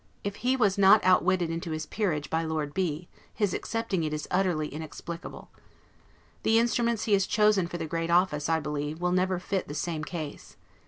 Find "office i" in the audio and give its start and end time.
8.09-8.59